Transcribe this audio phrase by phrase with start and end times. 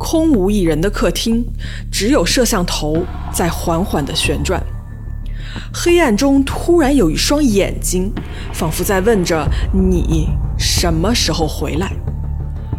[0.00, 1.44] 空无一人的客厅，
[1.92, 4.60] 只有摄像头在缓缓地旋转。
[5.74, 8.10] 黑暗中突然有一双眼睛，
[8.50, 11.92] 仿佛在问着你什么时候回来。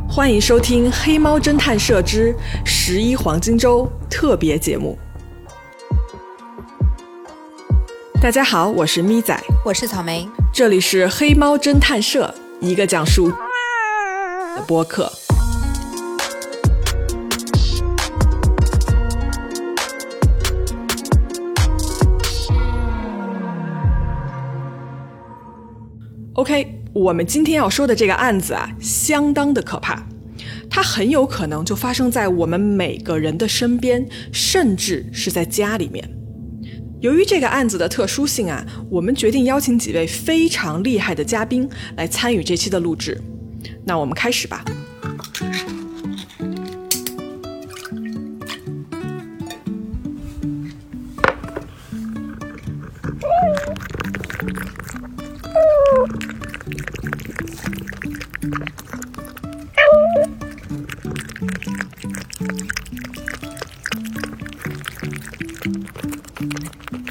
[0.09, 2.35] 欢迎收听《黑猫侦探社之
[2.65, 4.97] 十一黄金周》特别节目。
[8.19, 13.35] 大家好，我是咪仔，我是草莓，这里是黑猫侦探社，一个讲述的
[14.65, 15.20] 播客。
[26.41, 30.03] OK，我们今天要说的这个案子啊，相当的可怕，
[30.71, 36.03] 它很有可能就发生在我们每个人的身边，甚至是在家里面。
[36.99, 43.21] 由于这个案子的特殊性啊，我们决定邀请几位非常厉害的嘉宾来参与这期的录制。
[43.85, 44.65] 那我们开始吧。
[58.51, 58.69] Thank
[66.91, 67.10] you.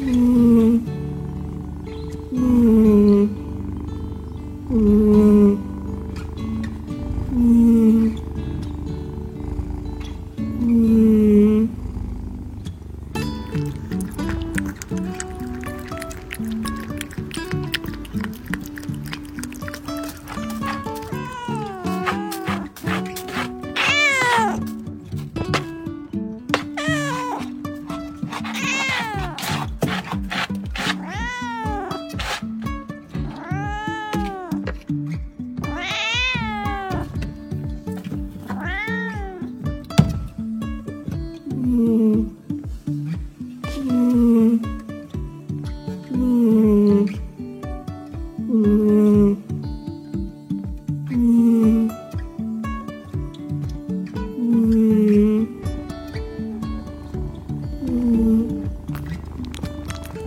[0.00, 0.86] 嗯
[2.32, 3.28] 嗯
[4.70, 4.97] 嗯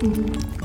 [0.02, 0.61] Mm-hmm.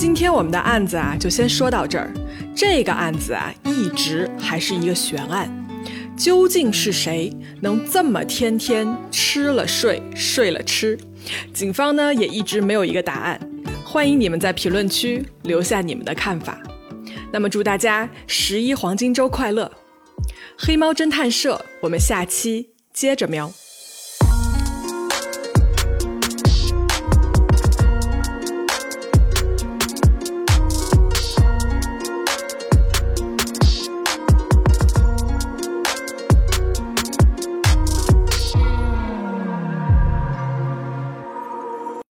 [0.00, 2.10] 今天我们的案子啊，就先说到这儿。
[2.56, 5.46] 这个案子啊，一直还是一个悬案，
[6.16, 7.30] 究竟是谁
[7.60, 10.98] 能这么天天吃了睡，睡了吃？
[11.52, 13.38] 警方呢也一直没有一个答案。
[13.84, 16.58] 欢迎你们在评论区留下你们的看法。
[17.30, 19.70] 那么祝大家十一黄金周快乐！
[20.56, 23.52] 黑猫侦探社，我们下期接着喵。